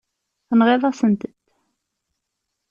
[0.47, 1.23] Tenɣiḍ-asen-tent.